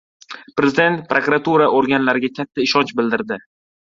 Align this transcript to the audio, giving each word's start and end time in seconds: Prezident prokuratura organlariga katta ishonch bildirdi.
Prezident 0.59 0.95
prokuratura 1.11 1.69
organlariga 1.81 2.31
katta 2.39 2.65
ishonch 2.69 2.95
bildirdi. 3.03 3.41